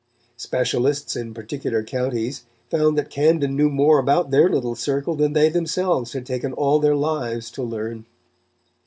[0.37, 5.47] Specialists in particular counties found that Camden knew more about their little circle than they
[5.47, 8.07] themselves had taken all their lives to learn.